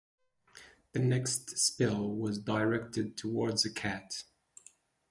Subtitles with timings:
[0.93, 4.23] The next spell was directed towards a cat.